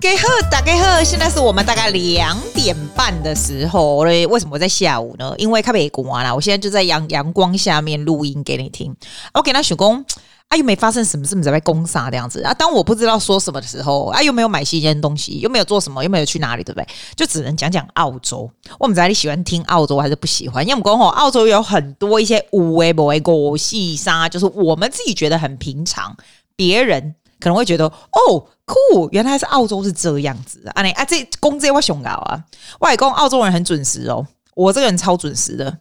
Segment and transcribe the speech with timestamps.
[0.00, 4.26] 家好，大家好，现在是我们大概两点半的时候嘞。
[4.26, 5.34] 为什么在下午呢？
[5.36, 8.96] 因为开北国啦，我现在就在阳阳光下面录音给你听。
[9.32, 10.02] OK，那许工
[10.48, 12.54] 啊，又没发生什么事，你在被攻杀这样子啊？
[12.54, 16.88] 当我不知道说什么的时候啊，又没有买新鲜东西，又没有做什么，又没有去哪里，对不对？
[17.14, 18.50] 就只能讲讲澳洲。
[18.78, 20.64] 我们在你喜欢听澳洲还是不喜欢？
[20.64, 26.16] 因为我们讲吼，澳洲有很多一些有诶无诶狗细沙，就是我们自己觉得很平常，
[26.56, 27.16] 别人。
[27.38, 30.82] 可能会觉得哦，酷，原来是澳洲是这样子啊！
[30.82, 32.44] 你啊，这公这我熊搞啊！
[32.78, 34.24] 外公，澳洲人很准时哦，
[34.54, 35.78] 我这个人超准时的，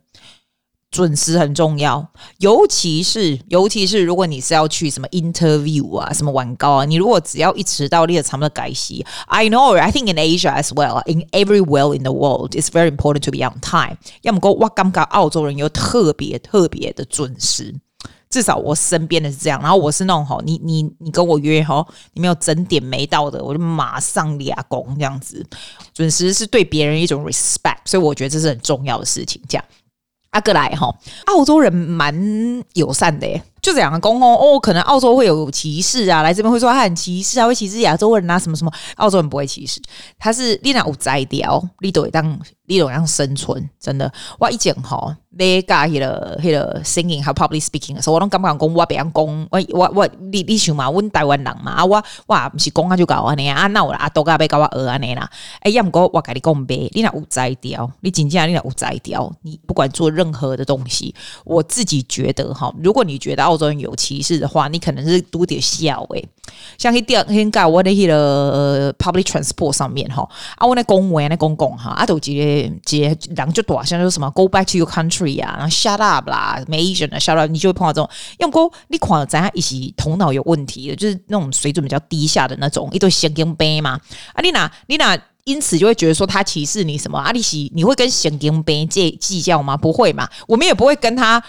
[0.90, 2.08] 准时很重要，
[2.40, 9.06] 尤其是尤其是如果你是要去什么 interview 啊，什么晚高啊，你如果只要一迟到，你的长的改期。
[9.28, 13.24] I know, I think in Asia as well, in everywhere in the world, it's very important
[13.26, 13.98] to be on time。
[14.24, 17.76] 要么讲我感觉澳洲人又特别特别的准时。
[18.30, 25.44] 至少我身边的是这样，然后我是那种吼，你你你跟我约吼，你没有整点没到的，我就马上立功这样子，
[25.94, 29.42] 准时是对别人一种 respect，所以我觉得这是很重要的事情。
[29.50, 29.66] 这样，
[30.30, 32.14] 阿哥来吼，澳洲人蛮
[32.74, 33.44] 友善的耶。
[33.62, 39.82] 就这样的公哦，可能澳洲会有歧视啊，来这边会说他很歧视啊，会歧视亚洲人啊，什么什么，澳洲人不会歧视，
[40.18, 44.12] 他是你若有才调，你都会当你都会当生存，真的。
[44.38, 55.30] 我以前吼，你教迄个迄个 singing 和 public speaking 的时候，我拢感觉讲我别样讲，我我我你你想嘛，阮台湾人嘛，啊我我不是讲啊就搞安尼啊，那我啊都甲要甲我学安尼啦。
[55.62, 61.14] 哎，要毋过我跟你讲呗，你若有才调，你真正你若有才调，你不管做任何的东西，
[61.46, 66.28] 我自己觉得哈，如果你觉得澳洲人有歧视的话，你可能是读点笑诶。
[66.78, 77.38] 像去电去搞我的迄个 public transport 上面哈，啊我那公文那公共哈，啊都直接直接人就多，像说什么 go back to your country 啊，然后 shut up 啦，没 Asian 的 shut
[77.38, 84.00] up，你就会碰到这种，用过你可能咱一起头脑有问题的，就是那种水准比较低下的那种，一堆神经病嘛，
[84.34, 85.18] 啊你哪你哪。
[85.46, 87.18] 因此就会觉得说他歧视你什么？
[87.18, 89.76] 阿里西，你会跟神经病计计较吗？
[89.76, 91.42] 不会嘛，我们也不会跟他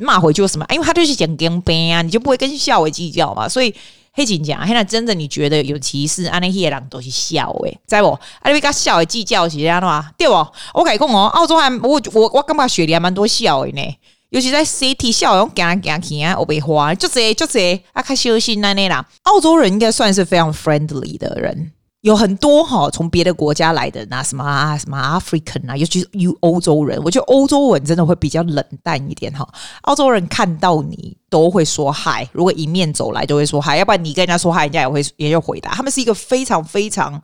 [0.00, 3.48] 骂回去什么，因为他就是神经病啊，你就不会跟笑为计较嘛。
[3.48, 3.74] 所以
[4.14, 8.18] 黑警讲，现在真的你觉得有歧视，阿那些人都是笑诶，在不？
[8.40, 10.10] 阿你跟笑为计较是这样的嘛？
[10.16, 10.34] 对不？
[10.74, 13.96] 我跟你讲哦，澳洲还我我我感觉雪梨还蛮多笑的呢，
[14.30, 19.06] 尤其在 city 笑容讲来讲去啊，我被花就这就这啊，开休息那那啦。
[19.24, 21.72] 澳洲人应该算是非常 friendly 的人。
[22.02, 26.08] 有很多哈，从别的国家来的那什么啊，什么 African 啊，尤其是
[26.40, 29.48] 欧欧洲人，我觉得欧洲人真的会比较冷淡一点哈。
[29.82, 35.70] 澳洲人看到你都会说嗨，如果迎面走来都会说嗨，要不然你跟人家说嗨，人家也会也就回答。
[35.70, 37.22] 他们是一个非常非常。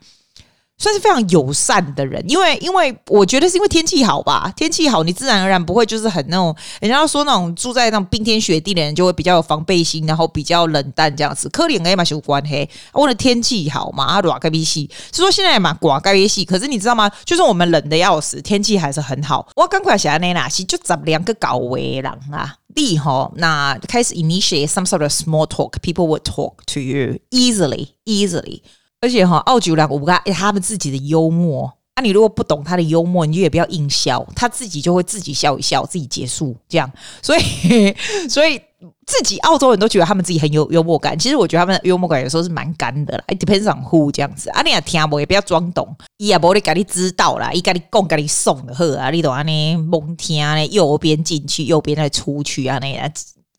[0.78, 11.49] 算是非常友善的人，因为因为我觉得是因为天气好吧，天气好，你自然而然不会就是很那种，人家说那种住在那种冰天雪地的人就会比较有防备心，然后比较冷淡这样子。
[11.49, 17.10] 可怜哎嘛，有关系，我的天气好嘛，阿拉盖比西，是说现在也蛮刮盖比西，可是你知道吗？
[17.25, 19.49] 就是我们冷的要死，天气还是很好。
[19.56, 28.60] 我赶快想那哪些，就咱两个搞为人啊，第吼，那开始 initiate some sort of small talk，people would talk to you easily, easily.
[29.00, 36.91] 而且哈，澳洲人我他他们自己的幽默啊，你如果不懂他的幽默，你就也不要硬笑，他自己就会自己笑一笑，自己结束这样。
[37.22, 37.97] 所以，
[38.28, 38.60] 所以
[39.06, 41.19] 自己澳洲人都觉得他们自己很有幽默感。
[41.19, 44.62] 其实我觉得他们的幽默感有时候是蛮干的啦，it depends on who 这样子啊。
[44.62, 53.10] 你也听不，也不要装懂，伊也不会给你知道啦，伊跟你讲，跟你送的好啊，你都安尼蒙听呢，右边进去，右边再出去啊，那样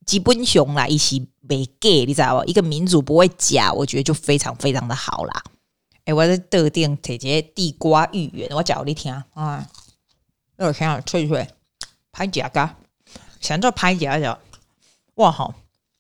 [0.10, 1.28] 基本上啦，一起。
[1.50, 2.48] 没 gay，你知道不？
[2.48, 5.44] 一个民主不会假，我觉得就非常非常的好啦。
[6.06, 9.68] 哎，我在特定姐姐地瓜芋圆，我讲你听啊，
[10.58, 11.48] 我听啊，脆脆，
[12.12, 12.76] 拍假噶，
[13.42, 14.40] 想做拍假的，
[15.16, 15.56] 哇吼，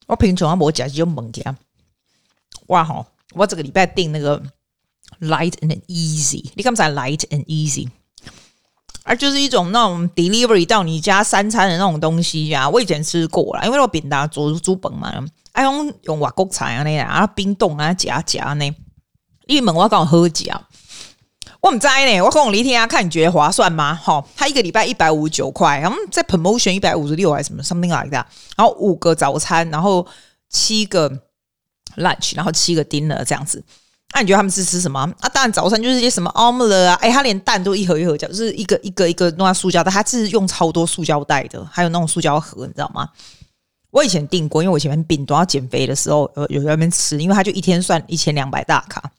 [0.05, 1.57] 我平常我讲就猛讲，
[2.67, 4.39] 哇吼，我这个礼拜订那个
[5.19, 7.89] light and easy，你看不 light and easy？
[9.09, 15.11] 而就是一种那种 delivery 到你家三餐的那种东西呀，我以前吃过了，因为我饼大做煮本嘛，
[15.53, 18.71] 爱用用外国菜啊那样啊冰冻啊夹夹呢，
[19.47, 20.45] 你问我讲好食，
[21.59, 23.95] 我唔知呢，我讲你听啊，看你觉得划算吗？
[23.95, 28.25] 哈，他一个礼拜一百五十九块，然后在 promotion 一百五十六还是什么 something like that，
[28.55, 30.05] 然后五个早餐，然后
[30.51, 31.09] 七个
[31.97, 33.63] lunch，然后七个 dinner 这样子。
[34.13, 35.29] 那、你觉得他们是吃什么啊？
[35.29, 43.07] 当然早餐就是一些什么 omelette 啊，哎，他连蛋都一盒一盒叫，就是一个一个一个弄在塑胶袋，他是用超多塑胶袋的，还有那种塑胶盒，你知道吗？
[43.91, 49.11] 我以前订过，因为我以前饼都要减肥的时候，有有在那边吃，因为他就一天算一千两百大卡。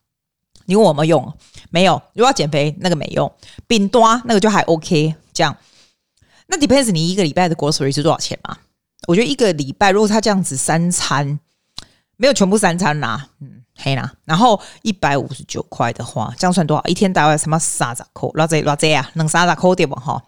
[0.66, 1.34] 你问我有没有用？
[1.70, 1.94] 没有。
[2.12, 3.32] 如果要减肥，那个没用。
[3.66, 5.14] 饼多那个就还 OK。
[5.32, 5.56] 这样，
[6.46, 8.56] 那 depends 你一个礼拜的 grocery 是多少钱嘛？
[9.08, 11.40] 我觉得一个礼拜如果他这样子三餐
[12.16, 13.59] 没有全部三餐呐、啊，嗯。
[13.82, 14.12] 黑啦。
[14.24, 16.82] 然后一百五十九块的话，这样算多少？
[16.84, 18.28] 一天大概什么三十块？
[18.30, 19.10] 偌济偌济啊？
[19.14, 20.22] 能三十块对不哈？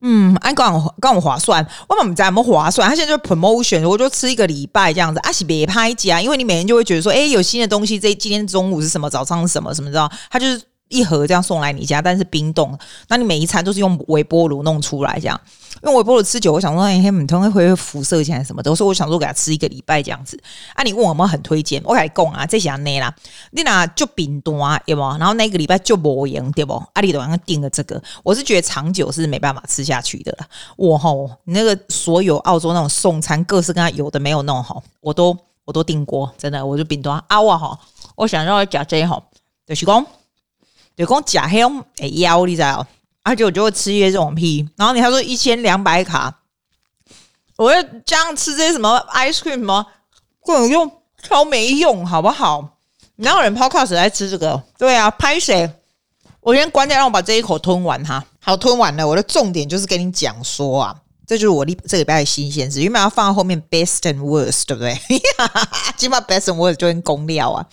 [0.00, 2.88] 嗯，按讲讲划算，我们在怎么划算？
[2.88, 10.10] 他现在就 promotion，我就吃一个礼拜这样子，啊是别拍价，因为你每天就会觉得说，哎、有新的东西，这今天中午是什么，早上是什么，什么知道？
[10.30, 10.62] 他就是。
[10.94, 12.78] 一盒这样送来你家，但是冰冻。
[13.08, 15.40] 那你每一餐都是用微波炉弄出来这样，
[15.82, 20.40] 用微波炉吃久，我想说，哎、欸，很通会会辐射起来什么的，所以我想说给他吃一个礼拜这样子。
[20.74, 21.82] 啊，你问我们很推荐？
[21.84, 23.12] 我跟你讲啊，这些内啦，
[23.50, 25.18] 你那就冰冻啊，有冇？
[25.18, 26.80] 然后那个礼拜就无用，对不？
[26.92, 30.46] 阿里都刚刚订了这个，我是觉得长久是没办法吃下去的啦。
[30.76, 37.76] 我吼，你那个所有澳洲那种送餐，各式各样有的没有弄好，我都我都订过，真的，我就冰冻啊，我吼，
[38.14, 39.22] 我想要加这吼，
[39.66, 40.06] 就是讲。
[40.96, 41.60] 就讲假黑
[41.98, 42.86] 哎腰，你知道？
[43.22, 46.40] 而且我就会吃一些这种屁，然后你还说一千两百卡，
[47.56, 49.86] 我要这样吃这些什么 ice cream 吗？
[50.44, 50.92] 各种用
[51.22, 52.76] 超没用，好不好？
[53.16, 54.62] 哪有人 podcast 在吃这个？
[54.76, 55.70] 对啊，拍谁？
[56.40, 58.22] 我先关掉，让我把这一口吞完哈。
[58.40, 59.08] 好，吞完了。
[59.08, 60.94] 我的重点就是跟你讲说啊，
[61.26, 64.94] 这就是我这礼拜的新鲜事，原本要放在后面 best and worst，对不对？
[65.96, 67.66] 起码 best and worst 就跟公料啊。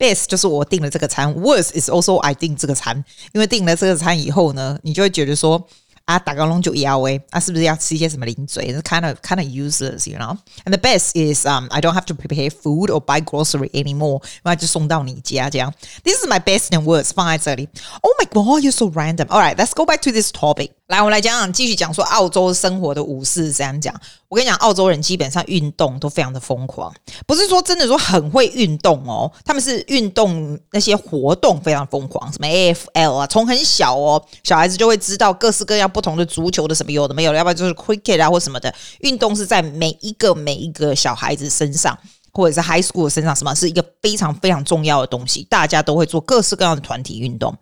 [0.00, 5.64] Best 就是我订了这个餐，Worst is also I 订这个餐，因为订了这个餐以后呢，你就会觉得说。
[6.10, 10.36] 啊，打个龙就腰诶，啊，是不是要吃一些什么零嘴？kind of kind of useless，you know。
[10.64, 15.72] And the best is um I don't have to prepare food or buy grocery anymore，因为就送到你家这样。
[16.02, 17.68] This is my best and worst 放在这里。
[18.00, 19.26] Oh my god, you're so random.
[19.26, 20.70] All right, let's go back to this topic。
[20.88, 23.94] 来，我们来讲讲，继续讲说澳洲生活的五四这样讲。
[24.26, 26.92] 我跟你讲，澳洲人基本上运动都非常的疯狂，
[27.26, 35.99] 不是说真的说很会运动哦，他们是运动那些活动非常疯狂，什么 AFL 啊，从很小哦，小孩子就会知道各式各样不。
[36.00, 41.98] 不同的足球的什么有的没有的，要不然就是 cricket 啊或什么的运动是在每一个每一个小孩子身上，
[42.32, 47.54] 或者是 high school 身上，什么是一个非常非常重要的东西，大家都会做各式各样的团体运动。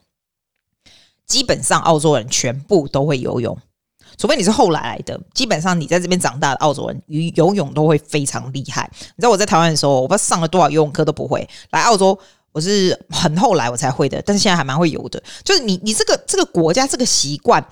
[1.26, 3.58] 基本上澳洲人全部都会游泳，
[4.16, 5.20] 除非你是后来来的。
[5.34, 7.02] 基本上你在这边长大的澳洲人，
[7.34, 8.88] 游泳都会非常厉害。
[8.92, 11.48] 你知道我在台湾的时候，我不知道上了多少游泳课都不会。
[11.72, 12.16] 来澳洲，
[12.52, 15.20] 我是很后来我才会的，但是现在还蛮会游的。
[15.42, 17.66] 就是你你这个这个国家这个习惯。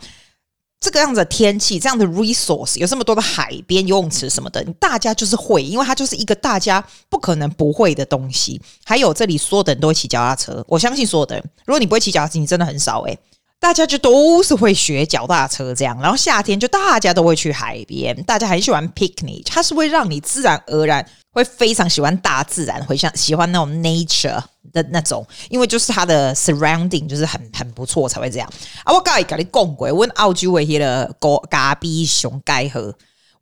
[0.79, 8.61] 这个样子的天气，这样的 resource，有这么多的海边游泳池什么的，大家就是会，因为它就是一个大家不可能不会的东西。
[8.85, 13.19] 还有这里所有的人都会骑脚踏车，我相信所有的人，如果你不会骑脚踏车，你真的很少诶。
[13.59, 24.43] 大家就都是会学脚踏车这样，然后夏天就大家都会去海边，大家很喜欢 picnic，它是会让你自然而然会非常喜欢大自然，会像喜欢那种 nature。
[24.73, 28.53] 的那种，因为就是它的 surrounding 就是很很不错才会这样
[28.85, 28.93] 啊！
[28.93, 31.17] 我刚才跟你讲过，问澳洲的迄个
[31.49, 32.95] 咖啡熊盖喝。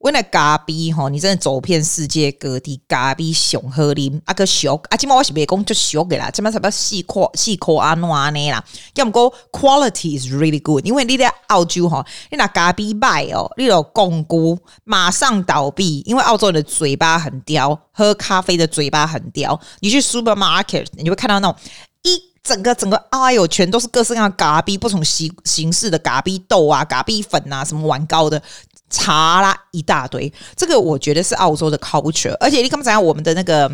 [0.04, 4.96] 问了咖啡吼，你真的走遍世界各地，咖啡上好啉啊个俗啊！
[4.98, 8.62] 今嘛我是袂讲就俗嘅啦，今嘛差不多细颗细颗安怎安尼啦？
[8.96, 19.58] 要么讲 quality is really good，因为你在澳洲吼，你拿咖啡卖哦，你有摃龟马上倒闭，因为澳洲人的嘴巴很刁，喝咖啡的嘴巴很刁。
[19.80, 21.58] 你去 supermarket，你会看到那种
[22.02, 28.42] 一整个整个哎哟，全都是各式各样的咖啡，不同形形式的咖啡豆啊、咖啡粉啊，什么碗糕的。
[28.90, 33.70] 茶啦一大堆，这个我觉得是澳洲的 culture，而且你刚才讲我们的那个，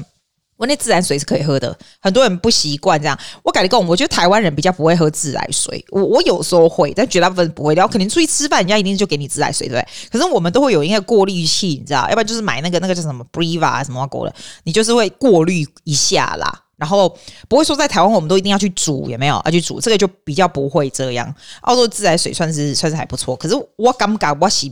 [0.57, 3.19] 我那自来水是可以喝的，很多人不习惯这样。
[3.43, 7.75] 我感觉跟我，我觉得台湾人比较不会喝自来水，我我有时候会，但绝大部分不会。
[7.75, 9.88] 然后肯定出去吃饭，人家一定就给你自来水，对不对？
[10.11, 17.14] 可是我们都会有一个过滤器，你知道，要不然就是买那个那个叫什么 Breva 什么狗的，你就是会过滤一下啦，然后
[17.49, 19.81] 不会说在台湾我们都一定要去煮，有没有要去煮？
[19.81, 21.35] 这个就比较不会这样。
[21.62, 24.71] 澳洲自来水算是算是还不错，可是我感觉我是。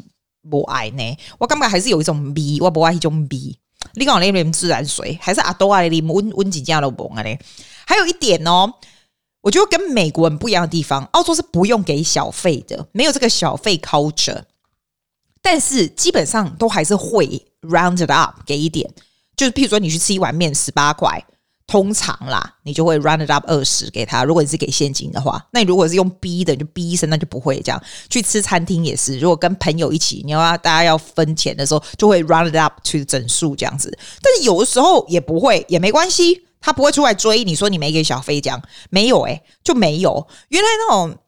[0.49, 3.59] 不爱呢，我感觉还是有一种味，我不爱一种味。
[3.95, 7.39] 你讲那边自然水，还是阿多爱的温温几家都不啊嘞。
[7.87, 8.75] 还有一点哦，
[9.41, 14.43] 我觉得跟美国人不一样的地方，澳洲是不用给小费的，没有这个小费 culture，
[15.41, 18.91] 但是基本上都还是会 round it up 给一点，
[19.37, 21.25] 就是譬如说你去吃一碗面十八块。
[21.69, 24.25] 通常啦，你就会 run it up 二十给他。
[24.25, 27.81] 如果你是给现金的话，那你如果是用 B 的，就 B 一声，那就不会这样。
[28.09, 33.97] 去吃餐厅也是，如果跟朋友一起，你要大家要分钱的时候，就会 run it up to 整数这样子。
[34.23, 40.27] 但是有的时候也不会，也没关系，他不会出来追你说你没给小费这样，没有诶、就没有。
[40.49, 41.19] 原来那种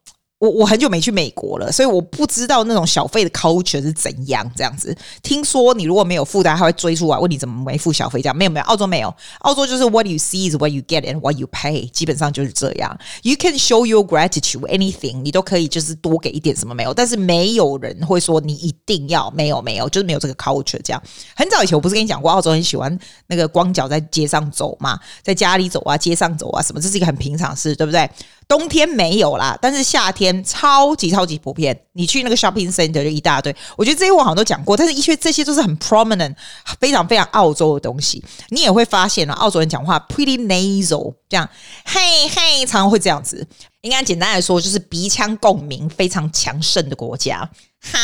[0.41, 4.95] 我我很久没去美国了，所以我不知道那种小费的 culture 是怎样这样子。
[5.21, 8.19] 听说你如果没有付单，他会追出来问你怎么没付小费。
[8.23, 12.99] 这样没有没有，澳洲没有，澳洲就是 what you see is what you get and what you pay，基本上就是这样。
[13.21, 21.01] You can show your gratitude anything，你都可以就是多给一点什么没有，但是没有人会说你一定要没有没有，就是没有这个 culture 这样。
[21.35, 28.09] 很早以前我不是跟你讲过，澳洲很喜欢那个光脚在街上走嘛，在家里走啊，街上走啊什么，这是一个很平常事，对不对？
[28.47, 31.79] 冬天没有啦，但是夏天超级超级普遍。
[31.93, 33.55] 你去那个 shopping center 就一大堆。
[33.75, 36.35] 我觉得这些我好像都讲过，但是一些这些都是很 prominent、
[36.79, 38.23] 非常非常澳洲的东西。
[38.49, 41.49] 你也会发现啊，澳洲人讲话 pretty nasal，这样
[41.85, 43.47] 嘿嘿，常常会这样子。
[43.81, 47.49] 应该简单来说，就是鼻腔共鸣非常强盛的国家。
[47.81, 47.99] 哈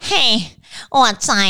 [0.00, 0.42] 嘿，
[0.90, 1.48] 我在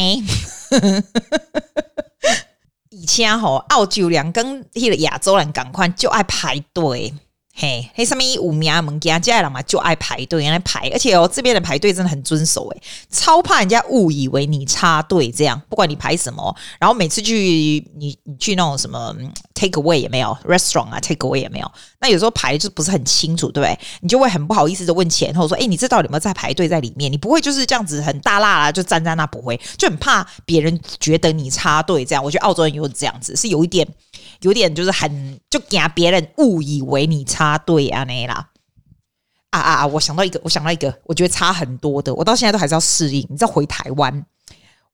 [2.91, 7.13] 以前吼，澳洲人跟那个亚洲人赶快就爱排队。
[7.57, 17.33] 嘿，嘿，上面一五名门家，接下来嘛就爱排队，原来排，而且哦，这边的排队真的很遵守，诶，超怕人家误以为你插队这样，不管你排什么，然后每次去
[17.97, 19.15] 你你去那种什么
[19.55, 23.79] take away 也没有，restaurant 啊 take away 也没有，那有时候排就不是很清楚，对不对？
[24.01, 27.11] 你就会很不好意思的问前后说，诶，你这到底有没有在排队在里面？
[27.11, 32.25] 你不会就是这样子很大辣啦就站在那不会，就很怕别人觉得你插队这样。
[32.25, 33.87] 我觉得澳洲人有这样子，是有一点。
[34.45, 38.51] 有点就是很就给别人误以为你插队啊那啦
[39.51, 39.87] 啊啊啊！
[39.87, 43.27] 我想到一个，我想到一个，我觉得差很多的，我到现在都还是要适应。
[43.31, 44.27] 你知道回台湾。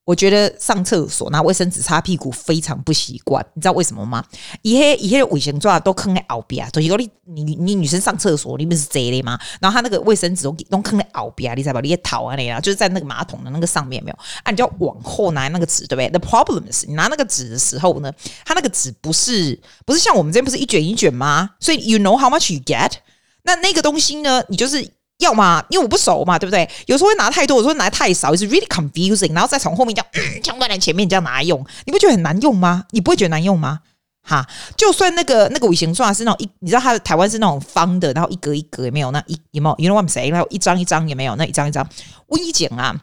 [0.03, 4.25] 我觉得上厕所拿卫生纸擦屁股非常不习惯，你知道为什么吗？
[4.63, 9.39] 以前以前卫生纸都坑在后边，所以说你你你女生上厕所你不是这类吗？
[9.61, 11.81] 然后他那个卫生纸都都坑在后边，你知道吧？
[11.81, 14.49] 你也讨啊你啦，就是在那个马桶的那个上面没有啊？
[14.49, 18.11] 你就要往后拿那个纸，对不对？The problem is 你拿那个纸的时候呢，
[18.43, 21.51] 它那个纸不是不是像我们这边不是一卷一卷吗？
[21.59, 22.93] 所以 you know how much you get？
[23.43, 24.89] 那那个东西呢，你就是。
[25.21, 26.69] 要嘛，因为我不熟嘛，对不对？
[26.85, 29.33] 有时候会拿太多，有时候拿太少，is really confusing。
[29.33, 32.83] 然后再从后面这样抢过来前面这样拿来用，你不觉得很难用吗？
[32.91, 33.79] 你不会觉得难用吗？
[34.23, 34.47] 哈，
[34.77, 40.31] 就算那个那个五行算是那种一，你知道它的台湾是那种方的，然后一格一格也没有，那一有没有？You know what I'm saying？
[40.31, 41.87] 然后一张一张也没有，那一张一张，
[42.27, 42.95] 我以前啊。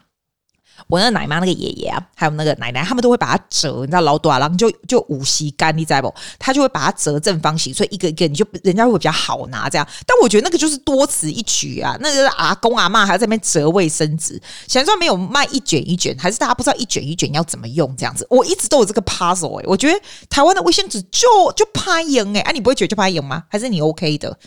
[0.87, 6.13] 我那奶妈那个爷爷啊，还有那个奶奶，他们都会把它折，你知道老大郎就就五息干，你知道不？
[6.37, 9.87] 他就会把它折正方形，所以一个一个你就人家会比较好拿这样。
[10.07, 18.25] 但我觉得那个就是多此一举啊，那个阿公阿妈还在那边折卫生纸，显然说没有卖一卷一卷，还是大家不知道一卷一卷要怎么用这样子。
[18.29, 23.43] 我一直都有这个 puzzle 哎、我觉得台湾的卫生纸就就拍赢哎，啊你不会觉得就拍赢吗？
[23.49, 24.37] 还是你 OK 的？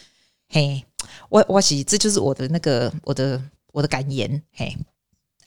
[0.48, 0.84] 嘿，
[1.28, 3.40] 我我是这就是我的那个我的
[3.72, 4.76] 我的感言嘿。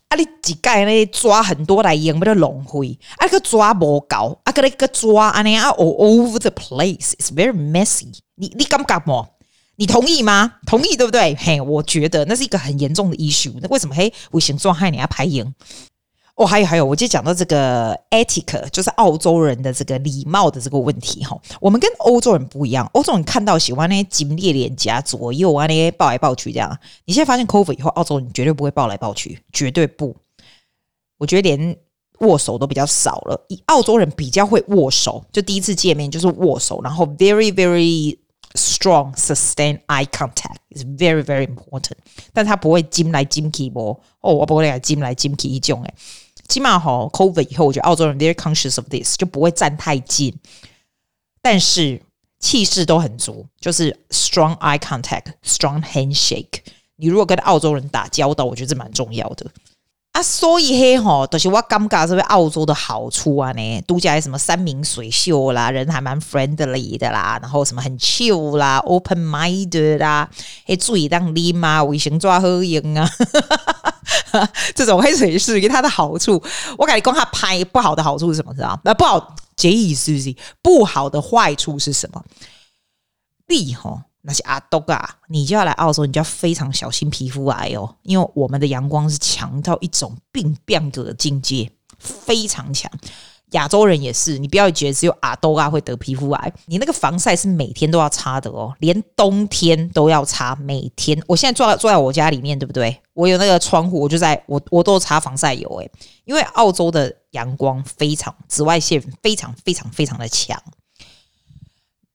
[0.10, 0.18] 啊！
[0.18, 2.98] 你一盖呢抓很多来用，不就浪费？
[3.18, 8.48] 啊，个抓无够，啊，个那个抓啊，你啊，all over the place，it's very messy 你。
[8.48, 9.28] 你你敢不敢吗？
[9.78, 10.54] 你同意吗？
[10.66, 11.36] 同意对不对？
[11.36, 13.54] 嘿，我觉得那是一个很严重的 issue。
[13.62, 15.54] 那为什么嘿，卫生状害你要排赢？
[16.37, 21.39] 哦，还有还有，我就讲到这个 etiquette，就是澳洲人的这个礼貌的这个问题哈。
[21.61, 26.79] 我们跟欧洲人不一样，欧洲人看到喜欢那些紧贴脸颊、左右啊那些抱来抱去这样。
[27.05, 30.17] 你现在发现 COVID 以后，澳洲人绝对不会抱来抱去，绝对不。
[31.19, 31.77] 我觉得连
[32.21, 33.47] 握手都比较少了。
[33.67, 38.17] 澳洲人比较会握手，就第一次见面就是握手，然后 very very
[38.55, 41.99] strong sustained eye contact is very very important。
[42.33, 44.01] 但他不会จิ้来จิ้去不？
[44.21, 45.95] 哦，我不会来จิ้来จิ้去一种诶。
[46.48, 50.38] 起码吼，COVID 以后，我觉得澳洲人 very conscious of this，就不会站太近，
[51.42, 52.02] 但是
[52.40, 56.62] 气势都很足，就是 strong eye contact，strong handshake。
[56.98, 59.46] 你如果跟澳洲人打交道，我觉得这蛮重要的
[60.16, 60.24] 啊。
[60.24, 63.52] 所以嘿吼，都、就是我尴尬，是不是澳洲的好处啊？
[63.52, 70.30] 呢，度假什么山明水秀啦，人还蛮 friendly 的啦，然后什么很 chill 啦，open minded 啦，
[70.66, 73.10] 嘿，注意当礼貌，卫生抓好用啊。
[74.76, 76.42] 这种黑水是给他的好处，
[76.78, 78.54] 我感觉光他拍不好的好处是什么？
[78.54, 80.46] 知道那不好，这意思是不是？
[80.62, 82.24] 不好的坏处是什么？
[83.48, 83.76] 第一
[84.26, 92.92] 那些阿多啊，你就要来澳洲，你就要非常小心皮肤癌哦，因为我们的阳光是强到一种病变的境界，非常强。
[93.52, 101.18] 亚洲人也是，你不要觉得只有阿多啊会得皮肤癌，你那个防晒是每天都要擦的哦，连冬天都要擦，每天。
[101.28, 103.00] 我现在坐坐在我家里面，对不对？
[103.14, 105.90] 我有那个窗户，我就在我我都擦防晒油诶，
[106.26, 110.62] 因为澳洲的阳光非常紫外线非常非常非常的强。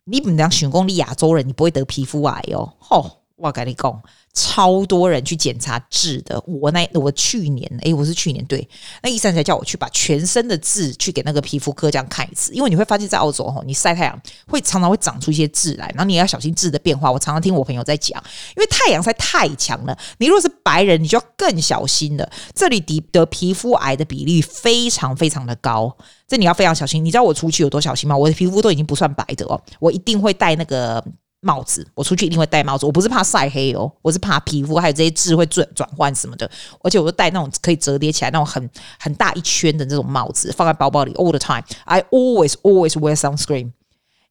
[0.05, 3.19] 你不能想讲你亚洲人，你不会得皮肤癌哦，吼。
[3.43, 6.41] 我跟你讲，超多人去检查痣的。
[6.47, 8.67] 我那我去年，诶，我是去年对，
[9.03, 12.53] 那医生才叫我去把全身的痣去给那个皮肤科这样看一次。
[12.53, 17.11] 因为你会发现在澳洲吼，你晒太阳会常常会长出一些痣来，然后你要小心痣的变化。
[17.11, 18.23] 我常常听我朋友在讲，
[18.57, 22.31] 因为太阳晒太强了，你如果是白人，你就要更小心了。
[22.55, 22.81] 这里
[23.13, 25.97] 的皮肤癌的比例非常非常的高，
[26.29, 27.05] 这你要非常小心。
[27.05, 28.17] 你知道我出去有多小心吗？
[28.17, 31.05] 我的皮肤都已经不算白的哦，我一定会带那个。
[31.43, 32.85] 帽子，我出去一定会戴帽子。
[32.85, 36.51] 我不是怕晒黑哦，我是怕皮肤还有这些痣会转转换什么的。
[36.83, 41.13] 而且我都戴那种可以折叠起来那种很很大一圈的这种帽子，放在包包里。
[41.15, 43.73] All the time, I always always wear sunscreen，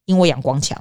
[0.05, 0.79] 因为阳光强。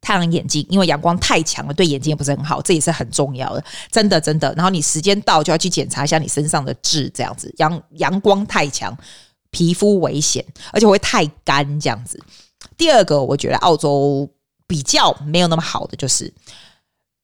[0.00, 3.64] 太阳眼镜，因为阳光太强了，对眼睛也不是很好，这也是很重要的。
[3.90, 4.54] 真的真的。
[4.54, 7.52] 然后你时间到就要去检查一下你身上的痣，这样子。
[7.58, 8.96] 阳阳光太强，
[9.50, 12.22] 皮肤危险，而且会太干这样子。
[12.76, 14.30] 第二个，我觉得澳洲。
[14.66, 16.32] 比较没有那么好的就是，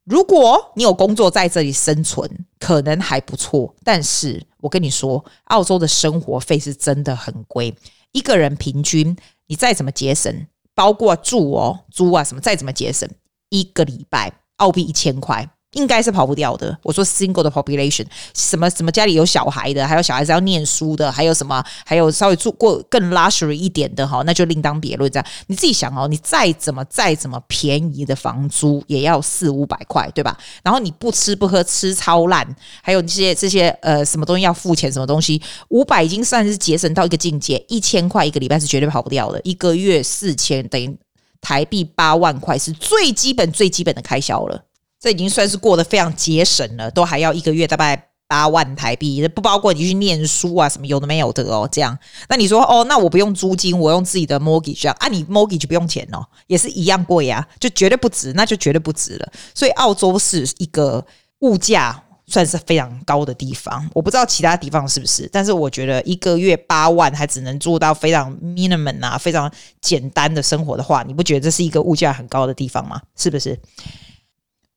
[0.04, 3.75] 如果你有工作在这里生存，可能还不错。
[3.84, 7.75] 但是我跟你说，澳洲的生活费是真的很贵，
[8.12, 13.08] 一个人平均你再怎么节省，包括住哦、租啊什么，再怎么节省，
[13.50, 15.49] 一个礼拜澳币一千块。
[15.72, 16.76] 应该是跑不掉的。
[16.82, 25.10] 我说 single 的 population，什么什么家里有小孩的，还有小孩子要念书的，还有什么，还有稍微住过更 luxury 一点的哈，那就另当别论。
[25.10, 30.36] 这样你自己想哦，你再怎么再怎么便宜的房租也要四五百块，对吧？
[30.62, 32.46] 然后你不吃不喝吃超烂，
[32.82, 40.94] 还有这些这些呃什么东西要付钱，什么东西五百已经算是节省到一个境界，一千块一个礼拜是绝对跑不掉的，一个月四千等于
[41.40, 44.62] 台币八万块是最基本最基本的开销了。
[45.02, 51.68] 这已经算是过得非常节省了，都还要一个月大概八万台币，不包括你去念书啊什么有的没有的哦。
[51.73, 55.09] 这样，那你说哦，那我不用租金，我用自己的 mortgage 啊？
[55.09, 59.32] 你 mortgage 不用钱哦，也是一样贵啊，就绝对不值，那就绝对不值了。
[59.52, 61.04] 所以澳洲是一个
[61.40, 73.02] 物价算是非常高的地方，我不知道其他地方是不是，但是我觉得一个月八万还只能做到非常 minimum 啊，非常简单的生活的话，你不觉得这是一个物价很高的地方吗？
[73.16, 73.59] 是不是？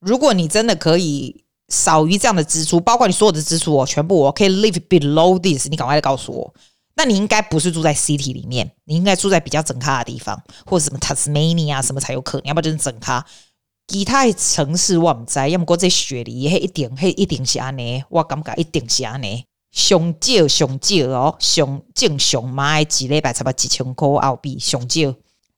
[0.06, 6.54] 如果你真的可以少于这样的支出，包括你所有的支出哦，全部我可以 live below this，你赶快来告诉我。
[6.94, 13.26] 那你应该不是住在 city 里面，你应该住在比较整咖的地方，或者什么 Tasmania 什么才有可能，要不然就是整咖。
[13.88, 19.44] 其他城市我唔知，要么过这雪梨，嘿一定嘿一定是安尼，我感觉一定是安尼。
[19.72, 25.14] 上少上少哦，上正上买几礼拜差不多几千块澳币，上少。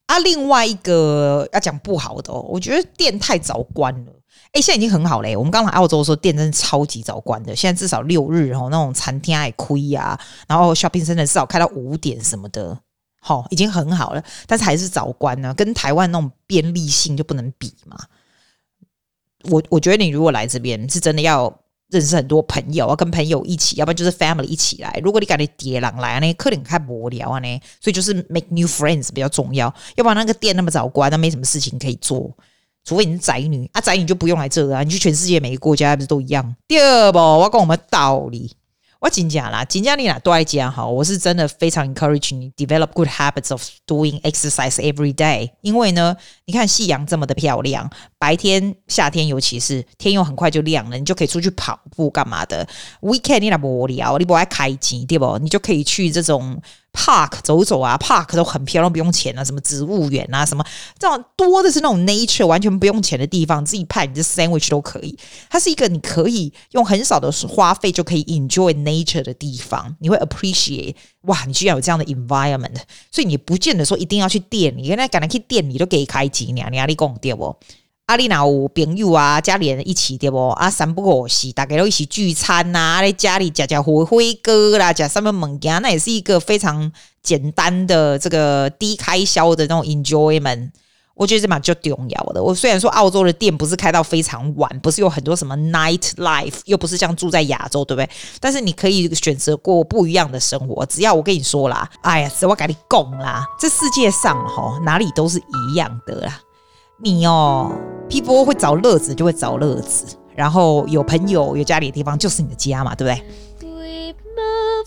[0.07, 4.13] 啊，另外一个要讲不好的哦，我觉得店太早关了。
[4.53, 5.37] 哎，现在已经很好嘞。
[5.37, 7.55] 我们刚来澳洲的时候，店真的超级早关的。
[7.55, 12.79] 现在至少六日哦，那种餐厅还亏啊，然后 shopping center 至少开到五点什么的，
[13.21, 14.25] 好，已经很好了。
[14.47, 17.99] 但是还是早关呢，跟台湾那种便利性就不能比嘛。
[19.51, 21.55] 我我觉得你如果来这边，是真的要
[21.91, 24.99] 认识很多朋友，要跟朋友一起，要不然就是 family 一起来。
[25.05, 29.73] 如果你感觉叠人来呢，可能太无聊啊呢，所以就是 make new friends 比较重要。
[29.97, 32.35] 要不然那个店那么早关，那没什么事情可以做。
[32.89, 36.57] 除非你是宅女啊，宅女就不用来这啊，你去全世界每个国家不是都一样？
[36.67, 38.51] 第二不，我讲我们道理，
[38.99, 52.67] 我真讲啦，真讲你俩都爱讲哈，我是真的非常 encourage 你 develop good habits of doing exercise every day，因为呢，你看夕阳这么的漂亮，白天夏天尤其是天又很快就亮了，你就可以出去跑步干嘛的。
[53.03, 55.37] Weekend 你那无聊，你不爱开机对不？
[55.37, 56.59] 你就可以去这种。
[56.99, 60.65] Park 走走啊，Park 都很漂亮，不用钱啊，什么植物园啊，什么
[60.99, 65.17] 这样多的是那种 nature 完全不用钱的地方，自己派你的 sandwich 都可以。
[65.49, 72.81] 它是一个你可以用很少的花费就可以 enjoy nature 的地方，你会 appreciate 哇，你居然有这样的 environment，
[73.13, 77.57] 所以你不见得说一定要去店里，原来赶来去店里都给开机，你压力讲对不？
[78.09, 80.49] 阿里那有朋友啊，家里人一起对不？
[80.49, 86.91] 啊，三不五时大家都一起聚餐呐、啊，在家里吃吃火锅哥啦，吃什么物件，那也是一个非常
[87.23, 90.71] 简单的这个低开销的那种 enjoyment。
[91.15, 92.43] 我觉得这蛮就重要的。
[92.43, 98.09] 我虽然说澳洲的店不是开到非常晚，不是有很多什么 night life，又不是像住在亚洲，对不对？
[98.41, 100.87] 但是你可以选择过不一样的生活。
[100.87, 106.41] 只要我跟你说啦，哎呀，我跟你讲啦，这世界上哈哪里都是一样的啦。
[107.01, 107.71] 你哦
[108.09, 113.23] ，people 会找乐子就会找乐子，然后有朋友有家里的地方就是你的家嘛，对不对？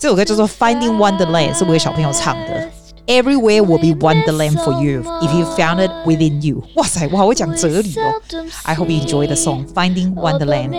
[0.00, 2.68] 这首歌叫做《Finding Wonderland》，是我给小朋友唱的。
[3.06, 6.62] Everywhere will be wonderland for you if you found it within you。
[6.76, 8.12] 哇塞，我好会讲哲理哦。
[8.62, 10.70] I hope you enjoy the song《Finding Wonderland》。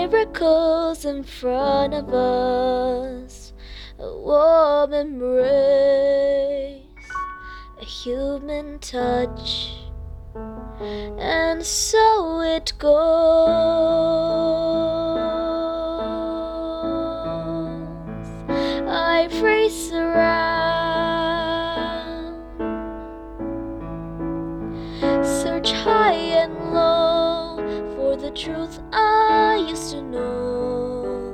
[10.81, 12.93] And so it goes.
[18.87, 20.33] I race around,
[25.23, 27.57] search high and low
[27.95, 31.33] for the truth I used to know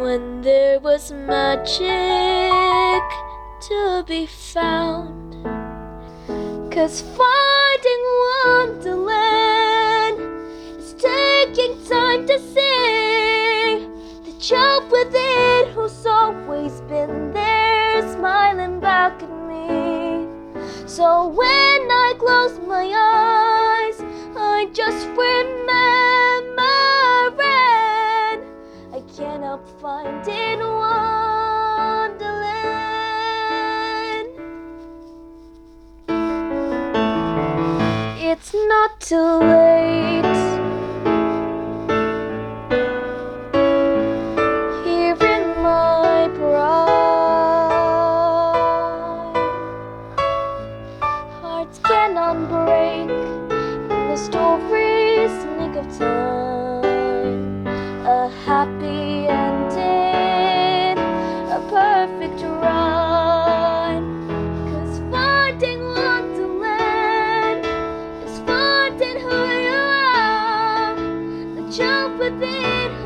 [0.00, 1.80] when there was magic
[3.68, 5.34] to be found.
[6.72, 7.45] Cause finding
[8.46, 10.20] Wonderland
[10.78, 13.88] is taking time to see
[14.24, 20.28] the child within who's always been there, smiling back at me.
[20.86, 23.98] So when I close my eyes,
[24.36, 25.66] I just remember
[28.96, 30.65] I can't help finding
[72.18, 73.05] child within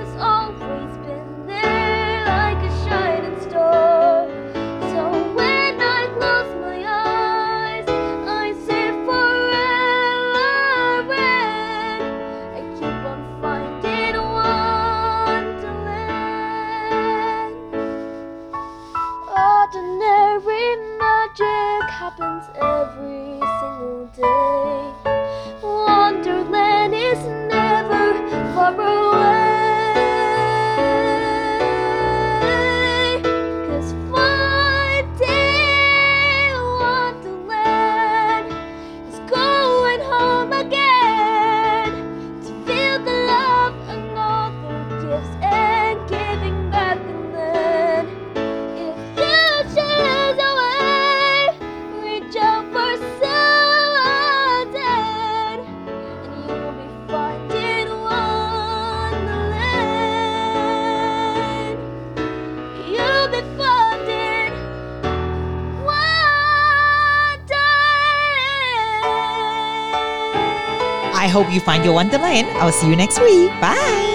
[71.53, 72.49] you find your Wonderland.
[72.59, 73.51] I'll see you next week.
[73.61, 74.10] Bye.